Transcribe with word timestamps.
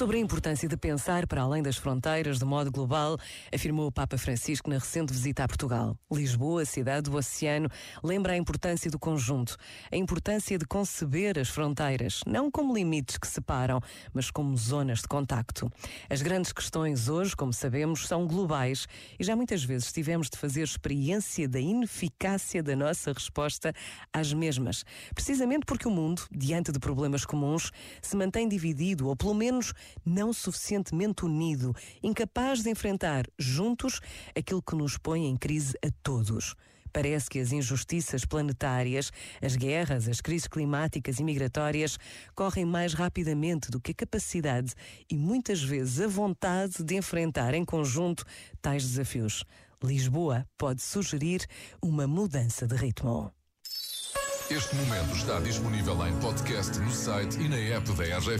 Sobre 0.00 0.16
a 0.16 0.20
importância 0.20 0.66
de 0.66 0.78
pensar 0.78 1.26
para 1.26 1.42
além 1.42 1.62
das 1.62 1.76
fronteiras 1.76 2.38
de 2.38 2.44
modo 2.46 2.72
global, 2.72 3.18
afirmou 3.54 3.86
o 3.86 3.92
Papa 3.92 4.16
Francisco 4.16 4.70
na 4.70 4.78
recente 4.78 5.12
visita 5.12 5.44
a 5.44 5.46
Portugal. 5.46 5.94
Lisboa, 6.10 6.64
cidade 6.64 7.10
do 7.10 7.18
oceano, 7.18 7.68
lembra 8.02 8.32
a 8.32 8.36
importância 8.38 8.90
do 8.90 8.98
conjunto, 8.98 9.58
a 9.92 9.96
importância 9.96 10.56
de 10.56 10.64
conceber 10.64 11.38
as 11.38 11.50
fronteiras, 11.50 12.22
não 12.26 12.50
como 12.50 12.74
limites 12.74 13.18
que 13.18 13.26
separam, 13.26 13.78
mas 14.14 14.30
como 14.30 14.56
zonas 14.56 15.00
de 15.00 15.06
contacto. 15.06 15.70
As 16.08 16.22
grandes 16.22 16.50
questões 16.50 17.10
hoje, 17.10 17.36
como 17.36 17.52
sabemos, 17.52 18.08
são 18.08 18.26
globais 18.26 18.88
e 19.18 19.22
já 19.22 19.36
muitas 19.36 19.62
vezes 19.62 19.92
tivemos 19.92 20.30
de 20.30 20.38
fazer 20.38 20.62
experiência 20.62 21.46
da 21.46 21.60
ineficácia 21.60 22.62
da 22.62 22.74
nossa 22.74 23.12
resposta 23.12 23.74
às 24.10 24.32
mesmas, 24.32 24.82
precisamente 25.14 25.66
porque 25.66 25.86
o 25.86 25.90
mundo, 25.90 26.22
diante 26.32 26.72
de 26.72 26.78
problemas 26.78 27.26
comuns, 27.26 27.70
se 28.00 28.16
mantém 28.16 28.48
dividido 28.48 29.06
ou 29.06 29.14
pelo 29.14 29.34
menos 29.34 29.74
não 30.04 30.32
suficientemente 30.32 31.24
unido, 31.24 31.74
incapaz 32.02 32.62
de 32.62 32.70
enfrentar 32.70 33.26
juntos 33.38 34.00
aquilo 34.36 34.62
que 34.62 34.76
nos 34.76 34.96
põe 34.96 35.26
em 35.26 35.36
crise 35.36 35.76
a 35.84 35.90
todos. 36.02 36.54
Parece 36.92 37.30
que 37.30 37.38
as 37.38 37.52
injustiças 37.52 38.24
planetárias, 38.24 39.12
as 39.40 39.54
guerras, 39.56 40.08
as 40.08 40.20
crises 40.20 40.48
climáticas 40.48 41.18
e 41.18 41.24
migratórias 41.24 41.98
correm 42.34 42.64
mais 42.64 42.94
rapidamente 42.94 43.70
do 43.70 43.80
que 43.80 43.92
a 43.92 43.94
capacidade 43.94 44.74
e 45.08 45.16
muitas 45.16 45.62
vezes 45.62 46.00
a 46.00 46.08
vontade 46.08 46.82
de 46.82 46.96
enfrentar 46.96 47.54
em 47.54 47.64
conjunto 47.64 48.24
tais 48.60 48.82
desafios. 48.82 49.44
Lisboa 49.82 50.46
pode 50.58 50.82
sugerir 50.82 51.46
uma 51.80 52.06
mudança 52.06 52.66
de 52.66 52.74
ritmo. 52.74 53.32
Este 54.50 54.74
momento 54.74 55.14
está 55.14 55.38
disponível 55.38 55.94
em 56.08 56.14
podcast 56.18 56.76
no 56.80 56.90
site 56.90 57.38
e 57.38 57.48
na 57.48 57.56
app 57.56 57.88
da 57.92 58.18
RGF. 58.18 58.38